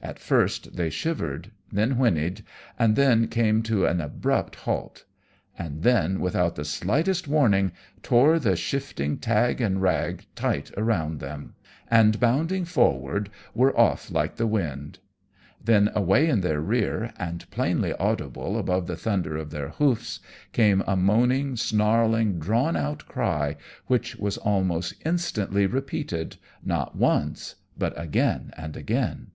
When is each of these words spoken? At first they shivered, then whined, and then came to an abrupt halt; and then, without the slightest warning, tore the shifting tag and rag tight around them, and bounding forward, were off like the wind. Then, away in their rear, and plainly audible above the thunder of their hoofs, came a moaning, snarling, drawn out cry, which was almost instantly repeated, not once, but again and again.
At 0.00 0.20
first 0.20 0.76
they 0.76 0.90
shivered, 0.90 1.50
then 1.72 1.90
whined, 1.96 2.44
and 2.78 2.94
then 2.94 3.26
came 3.26 3.64
to 3.64 3.84
an 3.84 4.00
abrupt 4.00 4.54
halt; 4.54 5.04
and 5.58 5.82
then, 5.82 6.20
without 6.20 6.54
the 6.54 6.64
slightest 6.64 7.26
warning, 7.26 7.72
tore 8.00 8.38
the 8.38 8.54
shifting 8.54 9.18
tag 9.18 9.60
and 9.60 9.82
rag 9.82 10.24
tight 10.36 10.70
around 10.76 11.18
them, 11.18 11.56
and 11.90 12.20
bounding 12.20 12.64
forward, 12.64 13.28
were 13.56 13.76
off 13.76 14.08
like 14.08 14.36
the 14.36 14.46
wind. 14.46 15.00
Then, 15.64 15.90
away 15.96 16.28
in 16.28 16.42
their 16.42 16.60
rear, 16.60 17.12
and 17.18 17.50
plainly 17.50 17.92
audible 17.94 18.56
above 18.56 18.86
the 18.86 18.96
thunder 18.96 19.36
of 19.36 19.50
their 19.50 19.70
hoofs, 19.70 20.20
came 20.52 20.80
a 20.86 20.94
moaning, 20.96 21.56
snarling, 21.56 22.38
drawn 22.38 22.76
out 22.76 23.04
cry, 23.08 23.56
which 23.88 24.14
was 24.14 24.38
almost 24.38 24.94
instantly 25.04 25.66
repeated, 25.66 26.36
not 26.64 26.94
once, 26.94 27.56
but 27.76 28.00
again 28.00 28.52
and 28.56 28.76
again. 28.76 29.32